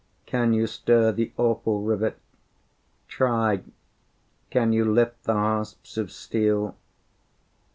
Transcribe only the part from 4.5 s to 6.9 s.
you lift the hasps of steel?